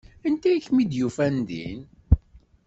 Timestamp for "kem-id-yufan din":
0.65-1.81